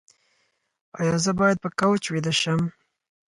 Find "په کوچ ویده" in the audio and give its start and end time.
1.63-2.33